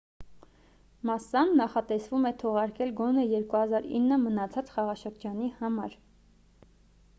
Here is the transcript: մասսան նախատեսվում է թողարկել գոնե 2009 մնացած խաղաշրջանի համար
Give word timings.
մասսան 1.09 1.51
նախատեսվում 1.59 2.25
է 2.29 2.31
թողարկել 2.45 2.95
գոնե 3.01 3.27
2009 3.35 4.19
մնացած 4.25 4.75
խաղաշրջանի 4.79 5.55
համար 5.63 5.97